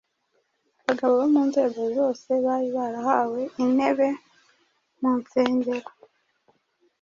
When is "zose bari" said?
1.97-2.67